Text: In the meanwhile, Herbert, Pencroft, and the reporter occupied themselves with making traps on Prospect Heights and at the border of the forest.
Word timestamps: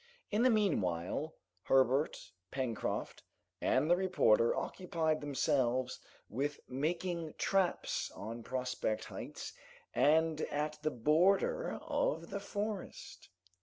In 0.31 0.41
the 0.41 0.49
meanwhile, 0.49 1.35
Herbert, 1.61 2.31
Pencroft, 2.49 3.21
and 3.61 3.87
the 3.87 3.95
reporter 3.95 4.55
occupied 4.55 5.21
themselves 5.21 5.99
with 6.27 6.59
making 6.67 7.35
traps 7.37 8.09
on 8.15 8.41
Prospect 8.41 9.05
Heights 9.05 9.53
and 9.93 10.41
at 10.49 10.81
the 10.81 10.89
border 10.89 11.77
of 11.83 12.31
the 12.31 12.39
forest. 12.39 13.29